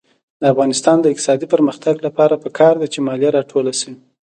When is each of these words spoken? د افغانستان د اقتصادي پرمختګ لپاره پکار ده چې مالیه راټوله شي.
د 0.39 0.43
افغانستان 0.53 0.97
د 1.01 1.05
اقتصادي 1.11 1.47
پرمختګ 1.53 1.95
لپاره 2.07 2.41
پکار 2.45 2.73
ده 2.81 2.87
چې 2.93 2.99
مالیه 3.07 3.29
راټوله 3.37 3.73
شي. 3.79 3.91